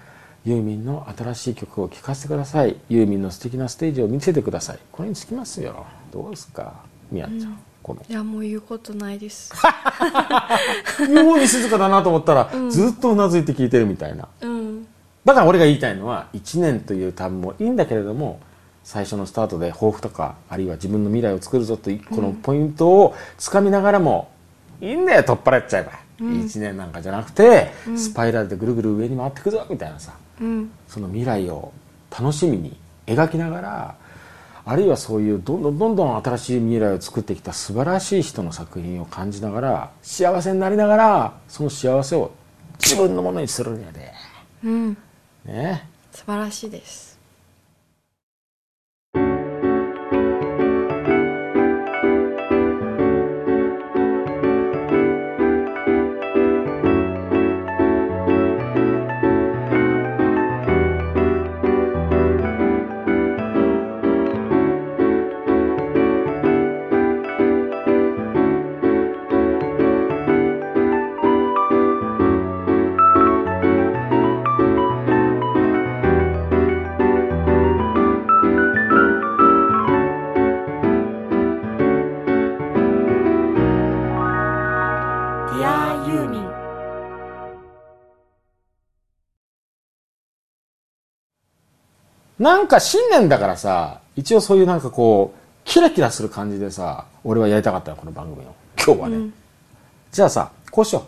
[0.45, 2.77] ユーミンの新しい曲を聴かせてください。
[2.89, 4.79] ユーミンの素敵なステージを見せてください。
[4.91, 5.85] これにつきますよ。
[6.11, 6.81] どうですか？
[7.13, 8.03] みやちゃん、この。
[8.09, 9.53] いやもう言うことないです。
[11.13, 14.29] 妙に静かだなと思ったら、ずっとうなずいて聞いてるみたいな。
[14.41, 14.87] うん。
[15.27, 18.41] だから俺が言いたいのは1年という単もいいんだけれども
[18.83, 24.31] 最初のスタートで抱負とかあるいは自分の未来を作るぞというこのポイントをつかみながらも、
[24.81, 30.13] いいんだよ取っ払っちゃえば、1年なんかじゃなくて、スパイラルでぐるぐる上に回ってくぞみたいなさ。
[30.41, 30.71] うん。
[30.89, 31.73] その未来を
[32.11, 33.95] 楽しみに描きながら
[34.65, 42.31] あるいはそういうどんどんどんどん新しい未来を作ってきた素晴らしい人の作品を感じながら幸せになりながらその幸せを
[42.79, 44.13] 自分のものにするんやで。
[44.65, 44.97] うん。
[45.45, 45.89] ね。
[46.13, 47.10] 素晴らしいです
[92.41, 98.55] なんか新年だからさ一応そういうなんかこうキラキラする感じでさ俺はやりたかったよこの番組を。
[98.83, 99.31] 今日はね、
[100.11, 101.03] じゃあさこうしよう。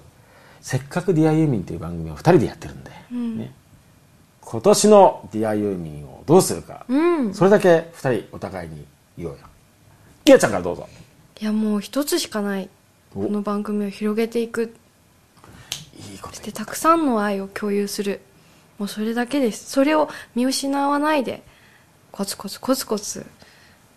[0.61, 2.91] せっかく「ディアユーミン」っていう番組を2人でやってるんで、
[3.45, 3.51] ね、
[4.43, 7.35] 今年の「ディアユーミン」をどうするか、うん。
[7.35, 8.85] それだけ2人お互いに
[9.17, 9.39] 言おうよ。
[10.27, 10.87] みやちゃんからどうぞ。
[11.41, 12.69] いやもう一つしかない。
[13.17, 13.23] お。
[13.23, 14.75] この番組を広げていく。
[16.11, 18.21] いいことそしてたくさんの愛を共有する
[18.83, 19.71] もうそれだけです。
[19.71, 21.45] それを見失わないで
[22.11, 23.25] コツコツコツコツ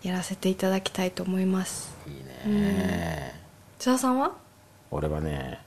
[0.04, 1.92] やらせていただきたいと思います。
[2.08, 2.14] いい
[2.54, 3.34] ね、
[3.80, 4.34] 津田さんは？
[4.92, 5.60] 俺はね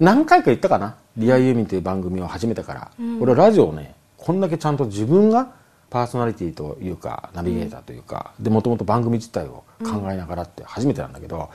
[0.00, 3.22] 何回か言ったかな「リアユーミン」という番組を始めてから、うん。
[3.22, 5.52] 俺ラジオをねこんだけちゃんと自分が
[5.88, 11.50] パーソナリティというかナビゲーターというか、でもともと番組自体を考えながらって初めてなんだけど、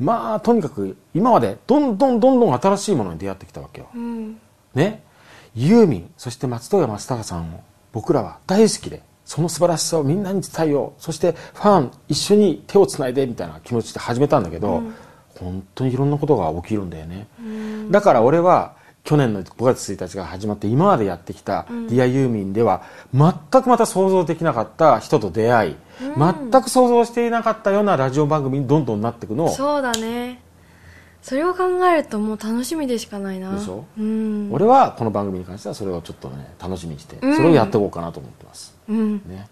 [0.00, 4.40] まあとにかく今までどんどんどんどん新しいものに出会ってきたわけよ、うん。
[4.74, 5.04] ね
[5.56, 7.60] ユーミンそして松任谷正隆さんを
[7.92, 11.02] 僕らは大好きでその素晴らしさをみんなに伝えよう。
[11.02, 14.82] そしてファン一緒に手をつないでみたいな気持ちで始めたんだけど、
[15.40, 17.26] 本当にいろんなことが起きるんだよね、
[17.90, 22.82] だから俺は去年の5月1日が始まって今までやってきた「ディアユーミン」では
[23.12, 23.32] 全
[23.62, 25.76] くまた想像できなかった人と出会い、
[26.16, 29.46] 全く想像していなかったようなラジオ番組にどんどんなっていくの。
[29.46, 30.40] をそうだね
[31.26, 33.52] それを考えるともう楽しみでしかないな。
[33.52, 33.84] でしょ？
[33.98, 34.48] うん。
[34.52, 39.16] 俺はこの番組に関してはそれをちょっとね楽しみにしてそれをやっていこうかなと思ってます、うん。
[39.26, 39.48] ね、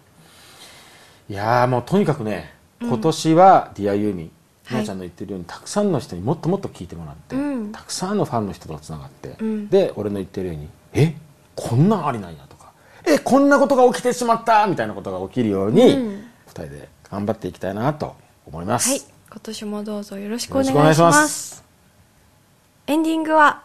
[1.29, 4.31] いやーもうとにかくね今年は「ディアユーミン」
[4.67, 4.79] はい。
[4.79, 7.71] なちゃんの言ってるようにたくさんの人にもっともっと聞いてもらって、うん。
[7.73, 9.67] たくさんのファンの人とつながって、うん。
[9.67, 11.13] で俺の言ってるように「え？
[11.55, 12.71] こんなんありなんや」とか
[13.05, 16.23] 「えこんなことが起きてしまった」みたいなことが起きるように、うん。
[16.47, 18.15] 2人で頑張っていきたいなと
[18.45, 19.01] 思います、はい。
[19.29, 21.64] 今年もどうぞよろしくお願いします
[22.87, 23.63] エンディングは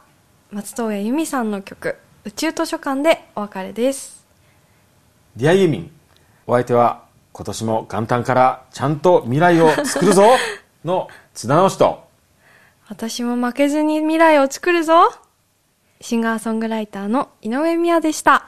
[0.51, 4.25] 松任谷由実さんの曲「宇宙図書館」でお別れです。
[5.37, 5.91] ディアユーミン。
[6.47, 10.25] お相手は今年も元旦からちゃんと未来を作るぞ
[10.85, 12.09] の津田直しと。
[12.89, 15.13] 私も負けずに未来を作るぞ。
[16.01, 18.47] シンガーソングライターの井上美也でした